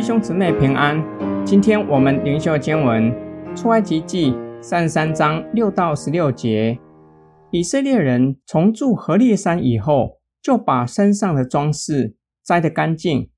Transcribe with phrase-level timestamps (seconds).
[0.00, 1.04] 弟兄姊妹平安，
[1.44, 3.14] 今天我们灵修经文
[3.54, 6.78] 出埃及记三十三章六到十六节。
[7.50, 13.28] 以色列人从住何烈山以后，就把身上的装饰摘得干净。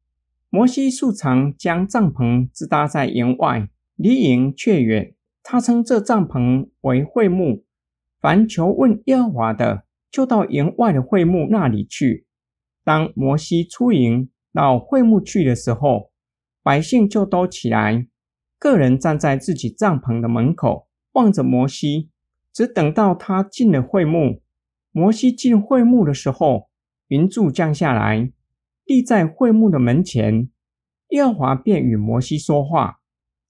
[0.51, 5.15] 摩西素常将帐篷支搭在营外，离营却远。
[5.43, 7.65] 他称这帐篷为会幕。
[8.21, 9.83] 凡求问耶和华的，
[10.13, 12.27] 就到营外的会幕那里去。
[12.85, 16.13] 当摩西出营到会幕去的时候，
[16.63, 18.07] 百姓就都起来，
[18.59, 22.11] 个人站在自己帐篷的门口，望着摩西，
[22.53, 24.43] 只等到他进了会幕。
[24.93, 26.69] 摩西进会幕的时候，
[27.09, 28.31] 云柱降下来，
[28.85, 30.51] 立在会幕的门前。
[31.09, 32.99] 耶和华便与摩西说话。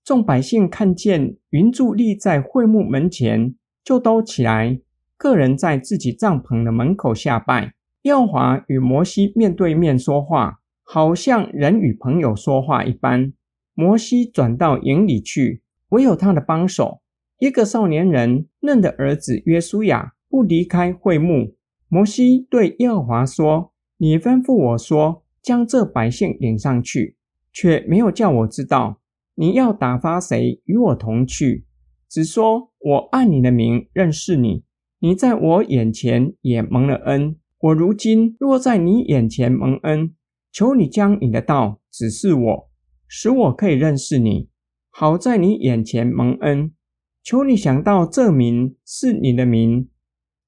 [0.04, 3.54] 众百姓看见云柱立在会幕门前，
[3.84, 4.80] 就都起来，
[5.22, 7.74] 个人在自己帐篷的门口下拜。
[8.02, 10.58] 耶和华与摩西面对面说话。
[10.84, 13.32] 好像人与朋友说话一般。
[13.72, 17.00] 摩西转到营里去，唯有他的帮手，
[17.38, 21.54] 一个少年人嫩的儿子约书亚不离开会幕。
[21.88, 27.16] 摩西对耶和华说：“你吩咐我说，将这百姓领上去，
[27.52, 28.98] 却没有叫我知道
[29.36, 31.64] 你要打发谁与我同去，
[32.10, 34.64] 只说我按你的名认识你，
[35.02, 37.36] 你在我眼前也蒙了恩。
[37.58, 40.14] 我如今若在你眼前蒙恩。”
[40.52, 42.70] 求你将你的道指示我，
[43.08, 44.50] 使我可以认识你，
[44.90, 46.74] 好在你眼前蒙恩。
[47.22, 49.88] 求你想到这名是你的名。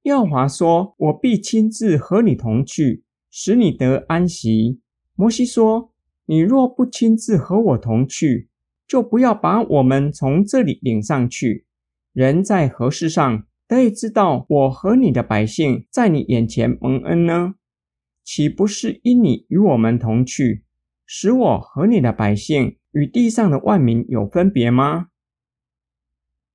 [0.03, 4.83] 耀华说：“我必亲自和你同去，使你得安息。”
[5.17, 5.91] 摩西说
[6.27, 8.51] ：“你若不亲自和我同去，
[8.87, 11.65] 就不要把我们从这里领上去。
[12.13, 17.55] 人在何事上得以知道我和你的百姓在你眼前蒙恩呢？”
[18.25, 20.65] 岂不是因你与我们同去，
[21.05, 25.09] 使我和你的百姓与地上的万民有分别吗？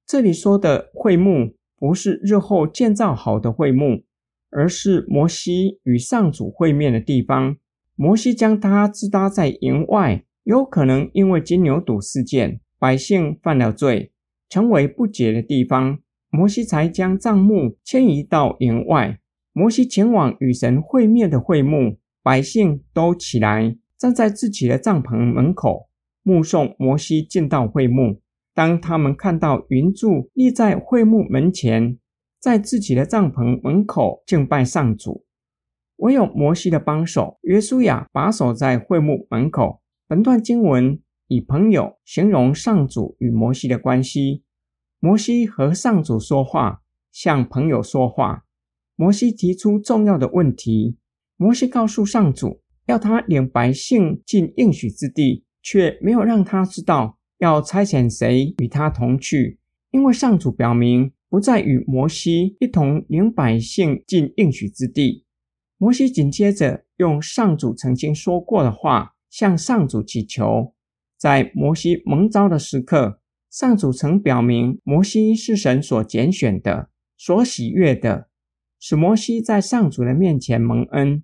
[0.07, 4.03] 这里说的会幕，不是日后建造好的会幕，
[4.50, 7.57] 而是摩西与上主会面的地方。
[7.95, 14.12] 摩西将它支搭在营外，有可能因为金牛犊事件，百姓犯了罪，
[14.50, 19.19] 成为不洁的地方，摩西才将帐幕迁移到营外。
[19.51, 25.89] 摩西前往与神会面的会幕，百姓都起来，站在自己的帐篷门口，
[26.23, 28.22] 目送摩西进到会幕。
[28.53, 31.97] 当他们看到云柱立在会幕门前，
[32.39, 35.25] 在自己的帐篷门口敬拜上主，
[35.97, 39.81] 唯有摩西的帮手约书亚把守在会幕门口。
[40.07, 44.44] 本段经文以朋友形容上主与摩西的关系，
[45.01, 48.43] 摩西和上主说话，向朋友说话。
[48.97, 50.97] 摩西提出重要的问题。
[51.37, 59.57] 摩西告诉上主，要他领百姓进应许之地，却没有让他知道要差遣谁与他同去，
[59.91, 65.23] 因为上主表明不再与摩西一同领百姓进应许之地。
[65.77, 70.73] 摩西紧接着用上主曾经说过的话向上主祈求。
[71.17, 73.19] 在摩西蒙召的时刻，
[73.49, 78.29] 上主曾表明摩西是神所拣选的，所喜悦的。
[78.79, 81.23] 使摩西在上主的面前蒙恩。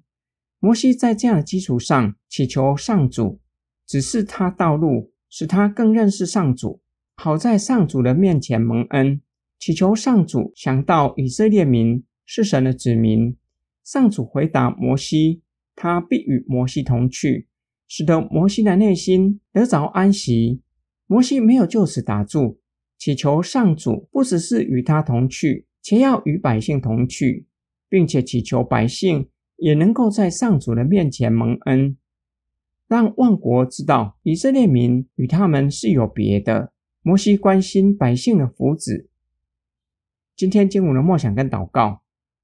[0.59, 3.39] 摩西在这样的基础上祈求上主
[3.85, 6.81] 指示他道路，使他更认识上主，
[7.15, 9.21] 好在上主的面前蒙恩。
[9.59, 13.37] 祈求上主想到以色列民是神的子民。
[13.83, 15.43] 上主回答摩西，
[15.75, 17.47] 他必与摩西同去，
[17.87, 20.61] 使得摩西的内心得着安息。
[21.07, 22.59] 摩西没有就此打住，
[22.97, 25.67] 祈求上主不只是与他同去。
[25.81, 27.45] 且要与百姓同去，
[27.87, 31.95] 并且祈求百姓也能够在上主的面前蒙恩，
[32.87, 36.71] 让万国知道以色列民与他们是有别的。
[37.03, 39.05] 摩西关心百姓的福祉。
[40.35, 42.01] 今天经文的默想跟祷告，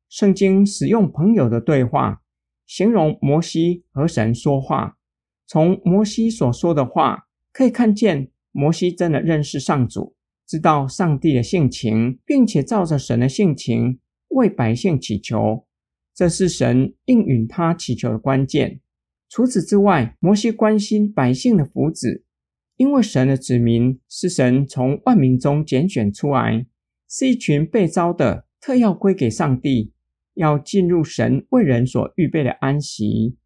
[0.07, 2.21] 圣经使用朋友的对话，
[2.67, 4.99] 形容摩西和神说话。
[5.47, 10.15] 从摩西所说的话，可以看见摩西真的认识上主。
[10.47, 13.99] 知道上帝的性情，并且照着神的性情
[14.29, 15.65] 为百姓祈求，
[16.13, 18.81] 这是神应允他祈求的关键。
[19.29, 22.23] 除此之外，摩西关心百姓的福祉，
[22.75, 26.65] 因为神的子民是神从万民中拣选出来，
[27.09, 29.93] 是一群被召的，特要归给上帝，
[30.33, 33.37] 要进入神为人所预备的安息。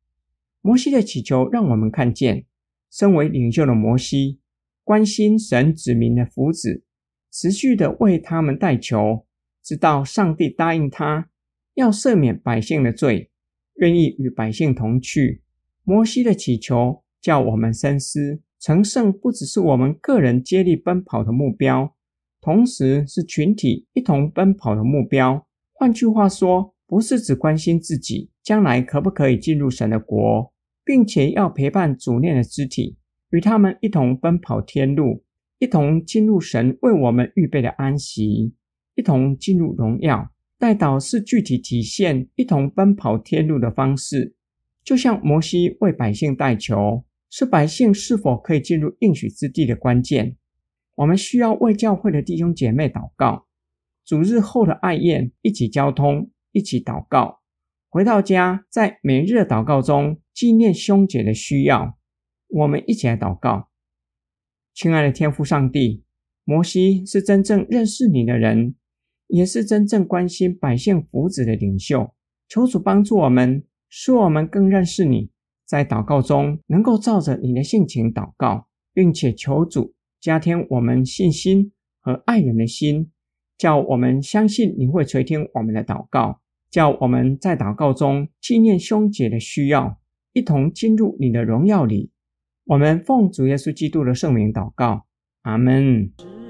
[0.62, 2.48] 摩西的祈求让我们看见，
[2.92, 4.40] 身为领袖的摩西
[4.86, 6.84] 关心神子民的福祉。
[7.32, 9.26] 持续的为他们代求，
[9.62, 11.30] 直到上帝答应他
[11.74, 13.30] 要赦免百姓的罪，
[13.76, 15.42] 愿意与百姓同去。
[15.84, 21.94] 摩西的祈求叫我们深思，成圣不只是我们个人接力奔跑的目标，
[22.40, 25.46] 同时是群体一同奔跑的目标。
[25.74, 30.54] 换句话说，不是只关心自己将来可不可以进入神的国，
[30.86, 32.98] 并且要陪伴主念的肢体，
[33.36, 35.22] 与他们一同奔跑天路，
[35.60, 38.54] 一同进入神为我们预备的安息，
[38.96, 40.32] 一同进入荣耀。
[40.58, 44.36] 代祷是具体体现一同奔跑天路的方式。
[44.86, 50.38] 就像摩西为百姓代求，是百姓是否可以进入应许之地的关键。
[50.96, 53.48] 我们需要为教会的弟兄姐妹祷告，
[54.06, 57.42] 主日后的爱宴一起交通，一起祷告。
[57.90, 61.98] 回到家，在每日的祷告中纪念兄姐的需要。
[62.48, 63.70] 我们一起来祷告，
[64.74, 66.04] 亲爱的天父上帝，
[66.44, 68.76] 摩西是真正认识你的人，
[69.28, 72.14] 也是真正关心百姓福祉的领袖。
[72.48, 73.64] 求主帮助我们。
[73.88, 75.30] 使我们更认识你，
[75.64, 81.72] 在祷告中能够照着你的性情祷告，并且求主加添我们信心
[82.02, 83.10] 和爱人的心，
[83.58, 89.98] 叫我们相信你会垂听我们的祷告，叫我们在祷告中纪念兄姐的需要，
[90.34, 92.12] 一同进入你的荣耀里。
[92.66, 95.06] 我们奉主耶稣基督的圣名祷告，
[95.44, 96.45] 阿门。